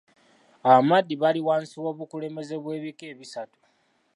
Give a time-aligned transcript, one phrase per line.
[0.67, 3.59] Abamadi bali wansi w'obukulembeze bw'ebika ebisatu.